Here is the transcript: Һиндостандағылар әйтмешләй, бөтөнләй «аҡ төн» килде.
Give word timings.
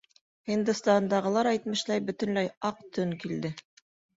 Һиндостандағылар 0.51 1.51
әйтмешләй, 1.51 2.03
бөтөнләй 2.09 2.51
«аҡ 2.71 2.83
төн» 2.99 3.17
килде. 3.25 3.57